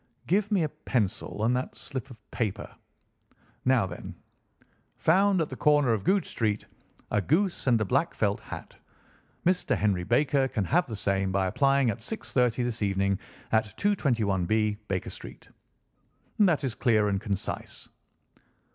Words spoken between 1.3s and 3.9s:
and that slip of paper. Now,